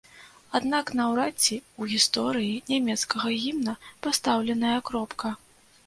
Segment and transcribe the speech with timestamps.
[0.59, 5.29] Аднак наўрад ці ў гісторыі нямецкага гімна пастаўленая кропка.